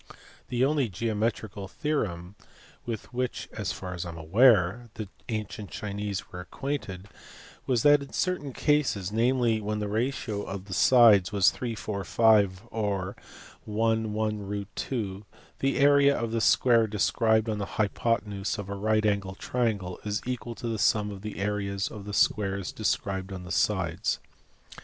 The 0.49 0.65
only 0.65 0.89
geometrical 0.89 1.67
theorem 1.67 2.33
with 2.87 3.13
which, 3.13 3.47
as 3.53 3.71
far 3.71 3.93
as 3.93 4.03
I 4.03 4.09
am 4.09 4.17
aware, 4.17 4.89
the 4.95 5.07
ancient 5.29 5.69
Chinese 5.69 6.31
were 6.31 6.41
ac 6.41 6.47
quainted 6.49 7.05
was 7.67 7.83
that 7.83 8.01
in 8.01 8.11
certain 8.11 8.51
cases 8.51 9.11
(najnely 9.11 9.61
when 9.61 9.77
the 9.77 9.87
ratio 9.87 10.41
of 10.41 10.65
the 10.65 10.73
sides 10.73 11.31
was 11.31 11.51
3: 11.51 11.75
4: 11.75 12.03
5 12.03 12.61
or 12.71 13.15
1: 13.65 14.11
1: 14.13 14.39
^/2) 14.39 15.23
the 15.59 15.77
area 15.77 16.19
of 16.19 16.31
the 16.31 16.41
square 16.41 16.87
described 16.87 17.47
on 17.47 17.59
the 17.59 17.77
hypotenuse 17.77 18.57
of 18.57 18.69
a 18.69 18.73
right 18.75 19.05
angled 19.05 19.37
triangle 19.37 19.99
is 20.03 20.23
equal 20.25 20.55
to 20.55 20.67
the 20.67 20.79
sum 20.79 21.11
of 21.11 21.21
the 21.21 21.37
areas 21.37 21.89
of 21.89 22.05
the 22.05 22.13
squares 22.15 22.71
described 22.71 23.31
on 23.31 23.43
the 23.43 23.51
sicles. 23.51 24.17